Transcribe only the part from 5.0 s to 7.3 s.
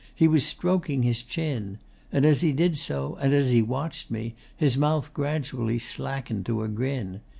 gradually slackened to a grin.